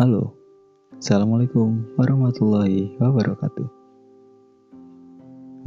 [0.00, 0.32] Halo,
[0.96, 3.68] Assalamualaikum warahmatullahi wabarakatuh.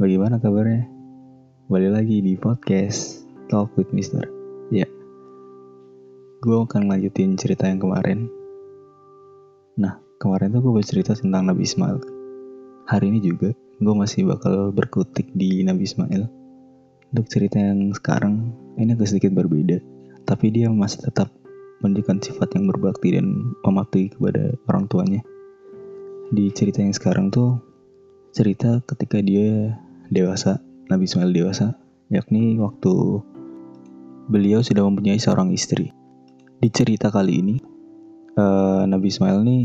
[0.02, 0.90] Bagaimana kabarnya?
[1.70, 4.26] Balik lagi di podcast Talk with Mister.
[4.74, 4.90] Ya,
[6.42, 8.26] gue akan lanjutin cerita yang kemarin.
[9.78, 12.02] Nah, kemarin tuh gue bercerita tentang Nabi Ismail.
[12.90, 16.26] Hari ini juga gue masih bakal berkutik di Nabi Ismail.
[17.14, 18.50] Untuk cerita yang sekarang,
[18.82, 19.78] ini agak sedikit berbeda.
[20.26, 21.30] Tapi dia masih tetap
[21.82, 25.20] menunjukkan sifat yang berbakti dan mematuhi kepada orang tuanya.
[26.30, 27.58] Di cerita yang sekarang tuh
[28.34, 29.78] cerita ketika dia
[30.10, 30.58] dewasa,
[30.90, 31.78] Nabi Ismail dewasa,
[32.10, 33.22] yakni waktu
[34.28, 35.90] beliau sudah mempunyai seorang istri.
[36.60, 37.56] Di cerita kali ini,
[38.38, 39.64] uh, Nabi Ismail nih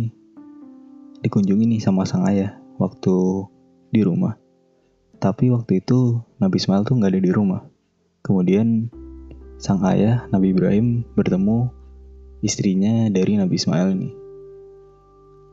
[1.23, 3.47] dikunjungi nih sama sang ayah waktu
[3.91, 4.37] di rumah.
[5.19, 7.61] Tapi waktu itu Nabi Ismail tuh nggak ada di rumah.
[8.23, 8.87] Kemudian
[9.59, 11.78] sang ayah Nabi Ibrahim bertemu
[12.39, 14.09] istrinya dari Nabi Ismail ini.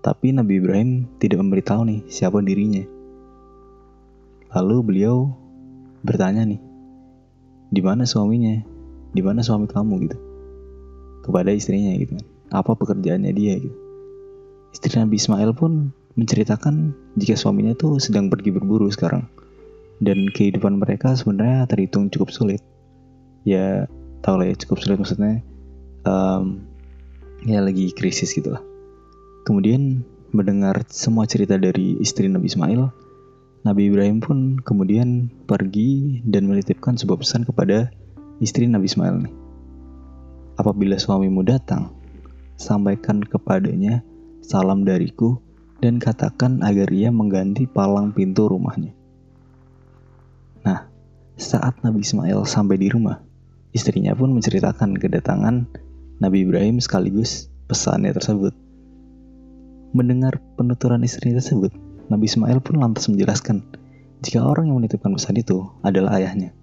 [0.02, 2.86] Tapi Nabi Ibrahim tidak memberitahu nih siapa dirinya.
[4.54, 5.34] Lalu beliau
[6.06, 6.62] bertanya nih,
[7.74, 8.62] di mana suaminya?
[9.10, 10.18] Di mana suami kamu gitu?
[11.26, 12.26] Kepada istrinya gitu kan.
[12.54, 13.74] Apa pekerjaannya dia gitu.
[14.70, 19.26] Istri Nabi Ismail pun menceritakan jika suaminya tuh sedang pergi berburu sekarang.
[19.98, 22.62] Dan kehidupan mereka sebenarnya terhitung cukup sulit.
[23.42, 23.90] Ya,
[24.22, 25.42] tau lah ya cukup sulit maksudnya
[26.06, 26.65] um,
[27.44, 28.62] ya lagi krisis gitu lah.
[29.44, 32.82] Kemudian mendengar semua cerita dari istri Nabi Ismail,
[33.66, 37.90] Nabi Ibrahim pun kemudian pergi dan menitipkan sebuah pesan kepada
[38.38, 39.34] istri Nabi Ismail nih.
[40.56, 41.92] Apabila suamimu datang,
[42.56, 44.00] sampaikan kepadanya
[44.40, 45.42] salam dariku
[45.84, 48.96] dan katakan agar ia mengganti palang pintu rumahnya.
[50.64, 50.88] Nah,
[51.36, 53.20] saat Nabi Ismail sampai di rumah,
[53.76, 55.68] istrinya pun menceritakan kedatangan
[56.16, 58.56] Nabi Ibrahim sekaligus pesannya tersebut.
[59.92, 61.76] Mendengar penuturan istri tersebut,
[62.08, 63.60] Nabi Ismail pun lantas menjelaskan
[64.24, 66.56] jika orang yang menitipkan pesan itu adalah ayahnya.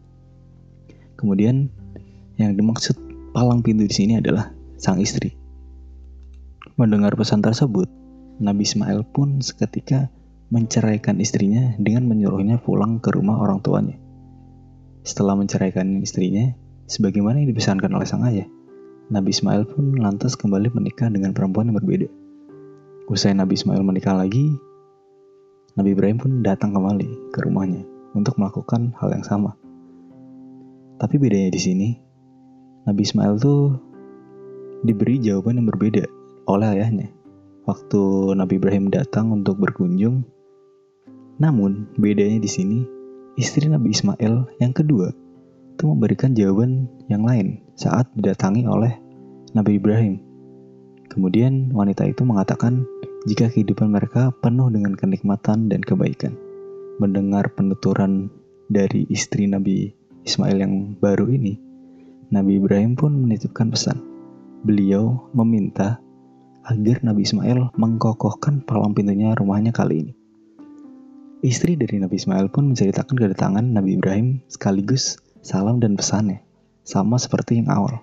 [1.22, 1.70] Kemudian
[2.42, 2.98] yang dimaksud
[3.30, 4.50] palang pintu di sini adalah
[4.82, 5.38] sang istri.
[6.74, 7.86] Mendengar pesan tersebut,
[8.42, 10.10] Nabi Ismail pun seketika
[10.50, 14.02] menceraikan istrinya dengan menyuruhnya pulang ke rumah orang tuanya.
[15.06, 16.58] Setelah menceraikan istrinya,
[16.90, 18.50] sebagaimana yang dipesankan oleh sang ayah,
[19.12, 22.08] Nabi Ismail pun lantas kembali menikah dengan perempuan yang berbeda.
[23.12, 24.56] Usai Nabi Ismail menikah lagi,
[25.76, 27.84] Nabi Ibrahim pun datang kembali ke rumahnya
[28.16, 29.60] untuk melakukan hal yang sama.
[31.04, 31.90] Tapi bedanya di sini,
[32.88, 33.76] Nabi Ismail tuh
[34.88, 36.08] diberi jawaban yang berbeda
[36.48, 37.12] oleh ayahnya.
[37.68, 40.24] Waktu Nabi Ibrahim datang untuk berkunjung,
[41.44, 42.80] namun bedanya di sini,
[43.36, 45.12] istri Nabi Ismail yang kedua
[45.74, 48.94] itu memberikan jawaban yang lain saat didatangi oleh
[49.58, 50.22] Nabi Ibrahim.
[51.10, 52.86] Kemudian wanita itu mengatakan
[53.26, 56.38] jika kehidupan mereka penuh dengan kenikmatan dan kebaikan.
[57.02, 58.30] Mendengar penuturan
[58.70, 59.90] dari istri Nabi
[60.24, 61.58] Ismail yang baru ini,
[62.30, 63.98] Nabi Ibrahim pun menitipkan pesan.
[64.64, 66.00] Beliau meminta
[66.64, 70.14] agar Nabi Ismail mengkokohkan palang pintunya rumahnya kali ini.
[71.44, 76.40] Istri dari Nabi Ismail pun menceritakan kedatangan Nabi Ibrahim sekaligus salam dan pesannya,
[76.88, 78.00] sama seperti yang awal.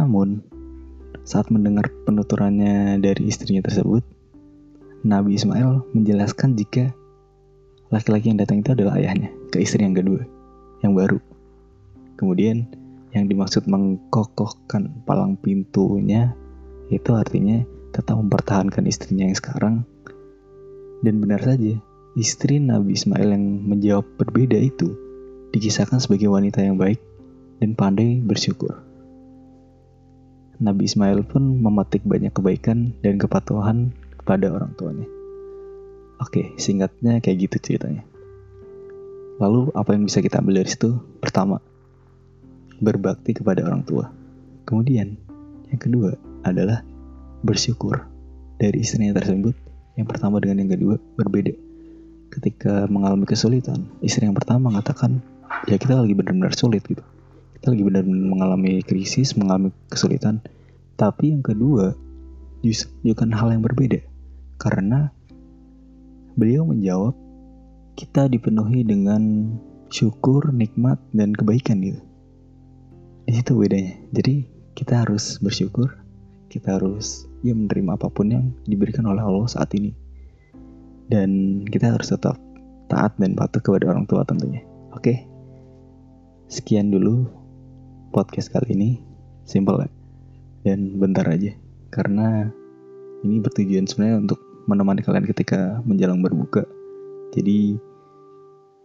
[0.00, 0.40] Namun,
[1.28, 4.00] saat mendengar penuturannya dari istrinya tersebut,
[5.04, 6.88] Nabi Ismail menjelaskan jika
[7.92, 10.24] laki-laki yang datang itu adalah ayahnya ke istri yang kedua,
[10.80, 11.20] yang baru.
[12.16, 12.64] Kemudian,
[13.12, 16.32] yang dimaksud mengkokohkan palang pintunya
[16.88, 17.60] itu artinya
[17.92, 19.74] tetap mempertahankan istrinya yang sekarang.
[21.04, 21.76] Dan benar saja,
[22.16, 25.09] istri Nabi Ismail yang menjawab berbeda itu
[25.50, 26.98] dikisahkan sebagai wanita yang baik
[27.60, 28.80] dan pandai bersyukur.
[30.60, 35.08] Nabi Ismail pun memetik banyak kebaikan dan kepatuhan kepada orang tuanya.
[36.20, 38.04] Oke, singkatnya kayak gitu ceritanya.
[39.40, 41.00] Lalu apa yang bisa kita ambil dari situ?
[41.16, 41.64] Pertama,
[42.76, 44.12] berbakti kepada orang tua.
[44.68, 45.16] Kemudian,
[45.72, 46.12] yang kedua
[46.44, 46.84] adalah
[47.40, 48.04] bersyukur
[48.60, 49.56] dari istrinya tersebut.
[49.96, 51.56] Yang pertama dengan yang kedua berbeda.
[52.28, 55.24] Ketika mengalami kesulitan, istri yang pertama mengatakan,
[55.66, 57.02] ya kita lagi benar-benar sulit gitu.
[57.60, 60.40] Kita lagi benar-benar mengalami krisis mengalami kesulitan.
[60.96, 61.92] Tapi yang kedua
[62.64, 64.00] justru kan hal yang berbeda.
[64.60, 65.12] Karena
[66.36, 67.16] beliau menjawab
[67.96, 69.52] kita dipenuhi dengan
[69.92, 72.00] syukur nikmat dan kebaikan gitu.
[73.28, 73.94] Di situ bedanya.
[74.16, 76.00] Jadi kita harus bersyukur
[76.50, 79.94] kita harus ya menerima apa pun yang diberikan oleh Allah saat ini.
[81.06, 82.38] Dan kita harus tetap
[82.90, 84.66] taat dan patuh kepada orang tua tentunya.
[84.90, 85.14] Oke?
[85.14, 85.29] okay?
[86.50, 87.30] Sekian dulu
[88.10, 88.90] podcast kali ini.
[89.46, 89.90] Simple ya.
[90.66, 91.54] Dan bentar aja.
[91.94, 92.50] Karena
[93.24, 96.62] ini bertujuan sebenarnya untuk menemani kalian ketika menjelang berbuka
[97.34, 97.78] jadi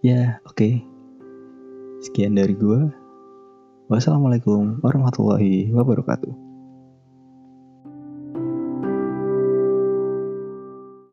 [0.06, 0.74] ya oke okay.
[2.06, 2.90] sekian dari gue
[3.90, 6.45] wassalamualaikum warahmatullahi wabarakatuh